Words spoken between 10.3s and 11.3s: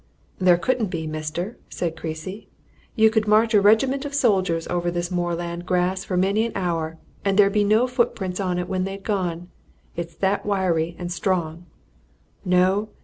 wiry and